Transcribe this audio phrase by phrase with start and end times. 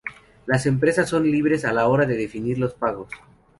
[0.47, 3.11] Las empresas son libres a la hora definir los pagos.